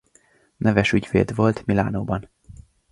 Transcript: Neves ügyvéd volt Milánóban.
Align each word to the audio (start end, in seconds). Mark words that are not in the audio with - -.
Neves 0.57 0.93
ügyvéd 0.93 1.35
volt 1.35 1.65
Milánóban. 1.65 2.29